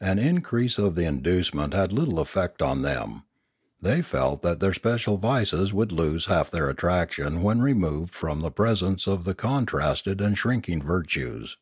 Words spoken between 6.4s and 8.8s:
their attraction when removed from the pre